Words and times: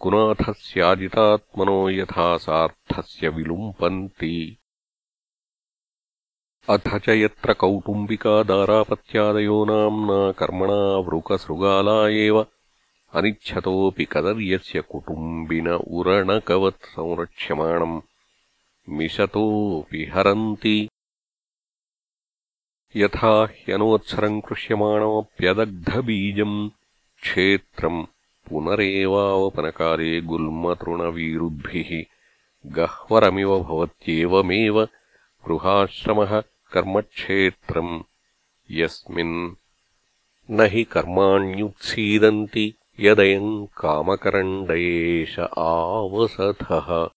कुनाथस्याजितात्मनो 0.00 1.78
यथा 1.90 2.26
सार्थस्य 2.46 3.28
विलुम्पन्ति। 3.36 4.36
अथ 6.74 6.88
च 7.04 7.08
यत्र 7.08 7.52
कौटुम्बिका 7.60 8.34
दारापत्यादयो 8.50 9.58
नाम्ना 9.70 10.20
कर्मणा 10.40 10.80
वृकसृगाला 11.08 11.98
एव 12.24 12.36
अनिच्छतोऽपि 13.18 14.04
कदर्यस्य 14.12 14.80
कुटुम्बिन 14.90 15.68
उरणकवत् 15.98 16.90
संरक्ष्यमाणम् 16.96 18.00
मिषतोऽपि 18.96 20.04
हरन्ति 20.14 20.76
यथा 22.96 23.44
ह्यनोत्सरम् 23.44 24.40
कृष्यमाणमप्यदग्धबीजम् 24.40 26.70
क्षेत्रम् 27.22 28.04
पुनरेवावपनकाले 28.48 30.20
गुल्मतृणवीरुद्भिः 30.20 32.04
गह्वरमिव 32.66 33.62
भवत्येवमेव 33.62 34.88
गृहाश्रमः 35.46 36.42
कर्मक्षेत्रम् 36.72 38.02
यस्मिन् 38.70 39.54
न 40.50 40.60
हि 40.60 40.84
कर्माण्युत्सीदन्ति 40.84 42.74
यदयम् 43.00 43.66
कामकरण्डयेष 43.66 45.38
आवसथः। 45.58 47.08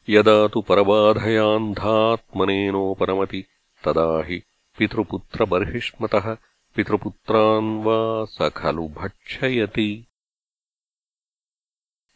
यदा 0.09 0.47
तु 0.47 0.61
परबाधयान्धात्मनेनोपरमति 0.61 3.45
तदा 3.85 4.23
हि 4.27 4.43
पितृपुत्रबर्हिष्मतः 4.77 6.37
पितृपुत्रान् 6.75 7.85
वा 7.85 8.25
स 8.25 8.51
खलु 8.57 8.87
भक्षयति 8.87 10.07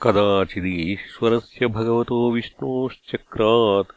कदाचिदीश्वरस्य 0.04 1.68
भगवतो 1.78 2.18
विष्णोश्चक्रात् 2.34 3.90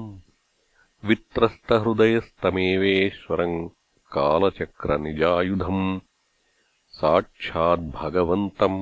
वित्रस्तहृदयस्तमेवेश्वरम् 1.10 3.56
कालचक्रनिजायुधम् 4.16 5.86
साक्षाद्भगवन्तम् 7.00 8.80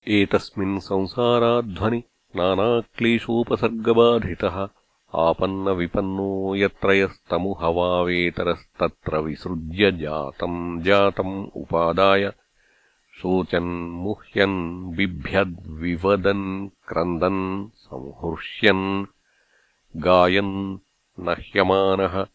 एतस्मिन् 0.07 0.79
संसाराध्वनि 0.79 2.03
नानाक्लेशोपसर्गबाधितः। 2.37 4.67
आपन्नविपन्नो 5.15 6.55
यत्र 6.55 6.93
यस्तमुहवावेतरस्तत्र 6.93 9.17
विसृज्य 9.17 9.91
जातम् 9.91 10.81
जातम् 10.81 11.47
उपादाय। 11.55 12.33
शोचन् 13.21 13.91
मुह्यन् 13.91 14.95
बिभ्यद्विवदन् 14.95 16.69
क्रन्दन् 16.87 17.69
संहृष्यन् 17.75 19.05
गायन् 19.97 20.77
नह्यमानः। 21.19 22.25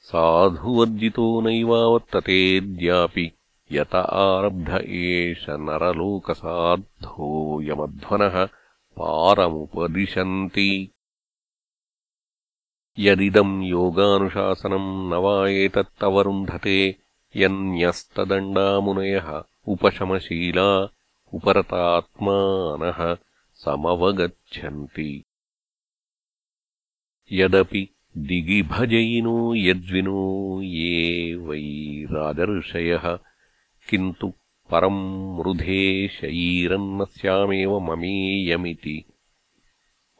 साधुवर्जितो 0.00 1.40
नैवावर्ततेऽद्यापि 1.40 3.32
यत 3.72 3.94
आरब्ध 3.94 4.82
एष 4.86 5.46
नरलोकसाद्धोऽयमध्वनः 5.48 8.48
पारमुपदिशन्ति। 8.98 10.90
यदिदम् 12.98 13.64
योगानुशासनम् 13.64 15.10
न 15.10 15.14
वा 15.14 15.48
एतत्तवरुन्धते 15.48 16.96
यन्यस्तदण्डामुनयः 17.36 19.42
उपशमशीला 19.68 20.88
उपरतात्मानः 21.32 23.16
समवगच्छन्ति। 23.54 25.24
यदपि 27.32 27.88
दिगिभजयिनो 28.16 29.54
यद्विनो 29.54 30.60
ये 30.62 31.34
वै 31.34 32.06
राजर्षयः 32.10 33.18
किन्तु 33.90 34.32
परम् 34.70 35.38
मृधे 35.38 36.08
शयीरन्न 36.08 37.04
स्यामेव 37.04 37.78
ममेयमिति। 37.78 39.04